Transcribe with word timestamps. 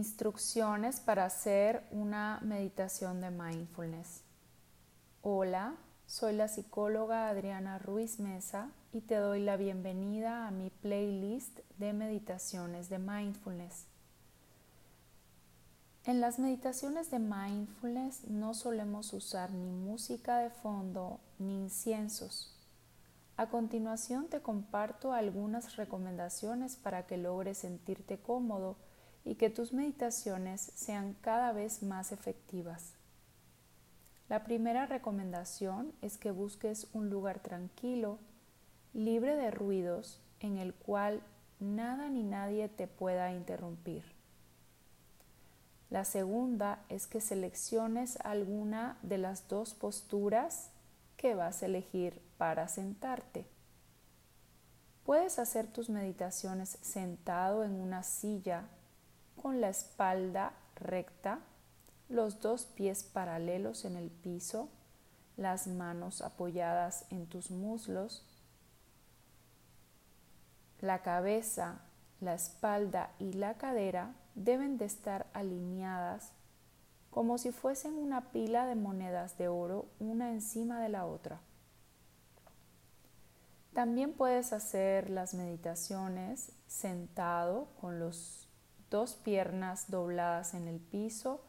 Instrucciones 0.00 0.98
para 0.98 1.26
hacer 1.26 1.86
una 1.90 2.40
meditación 2.42 3.20
de 3.20 3.30
mindfulness. 3.30 4.22
Hola, 5.20 5.74
soy 6.06 6.32
la 6.32 6.48
psicóloga 6.48 7.28
Adriana 7.28 7.78
Ruiz 7.78 8.18
Mesa 8.18 8.70
y 8.94 9.02
te 9.02 9.16
doy 9.16 9.42
la 9.42 9.58
bienvenida 9.58 10.48
a 10.48 10.52
mi 10.52 10.70
playlist 10.70 11.58
de 11.76 11.92
meditaciones 11.92 12.88
de 12.88 12.98
mindfulness. 12.98 13.84
En 16.04 16.22
las 16.22 16.38
meditaciones 16.38 17.10
de 17.10 17.18
mindfulness 17.18 18.24
no 18.24 18.54
solemos 18.54 19.12
usar 19.12 19.52
ni 19.52 19.70
música 19.70 20.38
de 20.38 20.48
fondo 20.48 21.20
ni 21.38 21.58
inciensos. 21.58 22.58
A 23.36 23.50
continuación 23.50 24.28
te 24.28 24.40
comparto 24.40 25.12
algunas 25.12 25.76
recomendaciones 25.76 26.76
para 26.76 27.06
que 27.06 27.18
logres 27.18 27.58
sentirte 27.58 28.18
cómodo 28.18 28.78
y 29.24 29.34
que 29.34 29.50
tus 29.50 29.72
meditaciones 29.72 30.72
sean 30.74 31.14
cada 31.20 31.52
vez 31.52 31.82
más 31.82 32.12
efectivas. 32.12 32.94
La 34.28 34.44
primera 34.44 34.86
recomendación 34.86 35.92
es 36.02 36.16
que 36.16 36.30
busques 36.30 36.86
un 36.92 37.10
lugar 37.10 37.40
tranquilo, 37.40 38.18
libre 38.94 39.34
de 39.36 39.50
ruidos, 39.50 40.20
en 40.40 40.56
el 40.56 40.72
cual 40.72 41.20
nada 41.58 42.08
ni 42.08 42.22
nadie 42.22 42.68
te 42.68 42.86
pueda 42.86 43.32
interrumpir. 43.32 44.04
La 45.90 46.04
segunda 46.04 46.84
es 46.88 47.08
que 47.08 47.20
selecciones 47.20 48.16
alguna 48.22 48.98
de 49.02 49.18
las 49.18 49.48
dos 49.48 49.74
posturas 49.74 50.70
que 51.16 51.34
vas 51.34 51.62
a 51.62 51.66
elegir 51.66 52.22
para 52.38 52.68
sentarte. 52.68 53.46
Puedes 55.04 55.40
hacer 55.40 55.66
tus 55.66 55.90
meditaciones 55.90 56.78
sentado 56.82 57.64
en 57.64 57.72
una 57.72 58.04
silla 58.04 58.68
con 59.40 59.60
la 59.60 59.68
espalda 59.68 60.52
recta, 60.76 61.40
los 62.08 62.40
dos 62.40 62.66
pies 62.66 63.04
paralelos 63.04 63.84
en 63.84 63.96
el 63.96 64.10
piso, 64.10 64.68
las 65.36 65.66
manos 65.66 66.20
apoyadas 66.22 67.06
en 67.10 67.26
tus 67.26 67.50
muslos, 67.50 68.26
la 70.80 71.02
cabeza, 71.02 71.80
la 72.20 72.34
espalda 72.34 73.10
y 73.18 73.32
la 73.32 73.54
cadera 73.54 74.14
deben 74.34 74.76
de 74.78 74.84
estar 74.84 75.26
alineadas 75.32 76.32
como 77.10 77.38
si 77.38 77.50
fuesen 77.50 77.94
una 77.94 78.30
pila 78.30 78.66
de 78.66 78.76
monedas 78.76 79.36
de 79.36 79.48
oro 79.48 79.86
una 79.98 80.30
encima 80.30 80.80
de 80.80 80.88
la 80.88 81.06
otra. 81.06 81.40
También 83.72 84.12
puedes 84.12 84.52
hacer 84.52 85.10
las 85.10 85.34
meditaciones 85.34 86.52
sentado 86.66 87.68
con 87.80 87.98
los 87.98 88.49
dos 88.90 89.14
piernas 89.14 89.90
dobladas 89.90 90.54
en 90.54 90.68
el 90.68 90.80
piso 90.80 91.40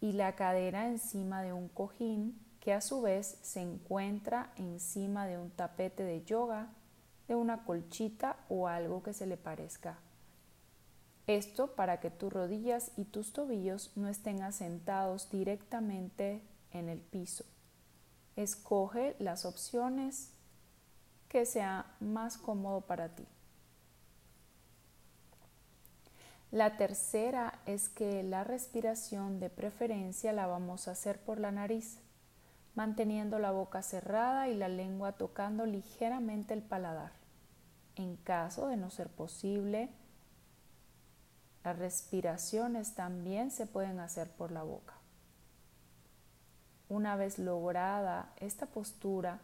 y 0.00 0.12
la 0.12 0.34
cadera 0.34 0.88
encima 0.88 1.42
de 1.42 1.52
un 1.52 1.68
cojín 1.68 2.40
que 2.60 2.72
a 2.72 2.80
su 2.80 3.02
vez 3.02 3.38
se 3.42 3.60
encuentra 3.60 4.52
encima 4.56 5.26
de 5.26 5.38
un 5.38 5.50
tapete 5.50 6.02
de 6.02 6.24
yoga, 6.24 6.68
de 7.28 7.34
una 7.34 7.64
colchita 7.64 8.36
o 8.48 8.68
algo 8.68 9.02
que 9.02 9.12
se 9.12 9.26
le 9.26 9.36
parezca. 9.36 9.98
Esto 11.26 11.74
para 11.74 12.00
que 12.00 12.10
tus 12.10 12.32
rodillas 12.32 12.92
y 12.96 13.04
tus 13.04 13.32
tobillos 13.32 13.92
no 13.96 14.08
estén 14.08 14.42
asentados 14.42 15.30
directamente 15.30 16.42
en 16.72 16.88
el 16.88 17.00
piso. 17.00 17.44
Escoge 18.36 19.16
las 19.18 19.44
opciones 19.44 20.32
que 21.28 21.46
sea 21.46 21.94
más 22.00 22.36
cómodo 22.36 22.80
para 22.80 23.14
ti. 23.14 23.26
La 26.52 26.76
tercera 26.76 27.60
es 27.66 27.88
que 27.88 28.24
la 28.24 28.42
respiración 28.42 29.38
de 29.38 29.50
preferencia 29.50 30.32
la 30.32 30.48
vamos 30.48 30.88
a 30.88 30.92
hacer 30.92 31.20
por 31.20 31.38
la 31.38 31.52
nariz, 31.52 32.00
manteniendo 32.74 33.38
la 33.38 33.52
boca 33.52 33.82
cerrada 33.82 34.48
y 34.48 34.56
la 34.56 34.66
lengua 34.66 35.12
tocando 35.12 35.64
ligeramente 35.64 36.52
el 36.52 36.62
paladar. 36.62 37.12
En 37.94 38.16
caso 38.16 38.66
de 38.66 38.76
no 38.76 38.90
ser 38.90 39.08
posible, 39.10 39.90
las 41.62 41.78
respiraciones 41.78 42.96
también 42.96 43.52
se 43.52 43.66
pueden 43.66 44.00
hacer 44.00 44.28
por 44.28 44.50
la 44.50 44.64
boca. 44.64 44.94
Una 46.88 47.14
vez 47.14 47.38
lograda 47.38 48.32
esta 48.40 48.66
postura, 48.66 49.38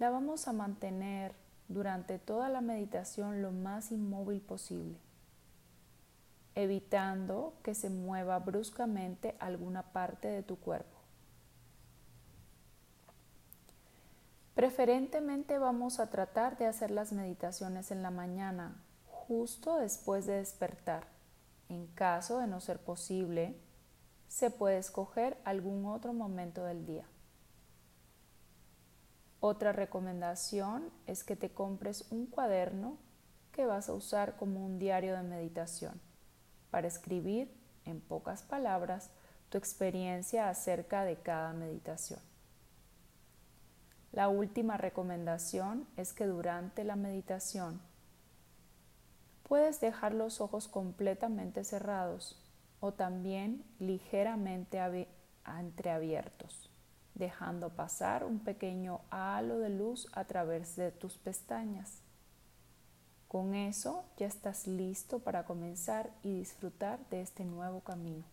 la 0.00 0.10
vamos 0.10 0.48
a 0.48 0.52
mantener 0.52 1.34
durante 1.68 2.18
toda 2.18 2.48
la 2.48 2.62
meditación 2.62 3.42
lo 3.42 3.52
más 3.52 3.92
inmóvil 3.92 4.40
posible 4.40 4.98
evitando 6.58 7.54
que 7.62 7.72
se 7.72 7.88
mueva 7.88 8.40
bruscamente 8.40 9.36
alguna 9.38 9.92
parte 9.92 10.26
de 10.26 10.42
tu 10.42 10.56
cuerpo. 10.58 10.98
Preferentemente 14.56 15.56
vamos 15.58 16.00
a 16.00 16.10
tratar 16.10 16.58
de 16.58 16.66
hacer 16.66 16.90
las 16.90 17.12
meditaciones 17.12 17.92
en 17.92 18.02
la 18.02 18.10
mañana, 18.10 18.82
justo 19.06 19.76
después 19.76 20.26
de 20.26 20.32
despertar. 20.32 21.06
En 21.68 21.86
caso 21.86 22.40
de 22.40 22.48
no 22.48 22.58
ser 22.60 22.80
posible, 22.80 23.56
se 24.26 24.50
puede 24.50 24.78
escoger 24.78 25.38
algún 25.44 25.86
otro 25.86 26.12
momento 26.12 26.64
del 26.64 26.84
día. 26.86 27.04
Otra 29.38 29.70
recomendación 29.70 30.90
es 31.06 31.22
que 31.22 31.36
te 31.36 31.50
compres 31.50 32.10
un 32.10 32.26
cuaderno 32.26 32.98
que 33.52 33.64
vas 33.64 33.88
a 33.88 33.94
usar 33.94 34.34
como 34.34 34.66
un 34.66 34.80
diario 34.80 35.16
de 35.16 35.22
meditación 35.22 36.07
para 36.70 36.88
escribir 36.88 37.52
en 37.84 38.00
pocas 38.00 38.42
palabras 38.42 39.10
tu 39.48 39.58
experiencia 39.58 40.48
acerca 40.48 41.04
de 41.04 41.16
cada 41.16 41.52
meditación. 41.52 42.20
La 44.12 44.28
última 44.28 44.76
recomendación 44.76 45.86
es 45.96 46.12
que 46.12 46.26
durante 46.26 46.84
la 46.84 46.96
meditación 46.96 47.80
puedes 49.42 49.80
dejar 49.80 50.14
los 50.14 50.40
ojos 50.40 50.68
completamente 50.68 51.64
cerrados 51.64 52.42
o 52.80 52.92
también 52.92 53.64
ligeramente 53.78 54.78
entreabiertos, 55.44 56.70
dejando 57.14 57.70
pasar 57.70 58.24
un 58.24 58.40
pequeño 58.40 59.00
halo 59.10 59.58
de 59.58 59.70
luz 59.70 60.06
a 60.12 60.24
través 60.24 60.76
de 60.76 60.92
tus 60.92 61.16
pestañas. 61.18 62.02
Con 63.28 63.54
eso 63.54 64.04
ya 64.16 64.26
estás 64.26 64.66
listo 64.66 65.18
para 65.18 65.44
comenzar 65.44 66.10
y 66.22 66.32
disfrutar 66.38 66.98
de 67.10 67.20
este 67.20 67.44
nuevo 67.44 67.80
camino. 67.80 68.24